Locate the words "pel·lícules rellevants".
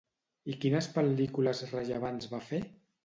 0.95-2.33